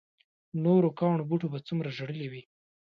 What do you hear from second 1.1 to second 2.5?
بوټو به څومره ژړلي وي.